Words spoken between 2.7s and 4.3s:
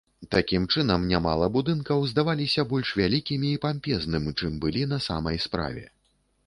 больш вялікімі і пампезным,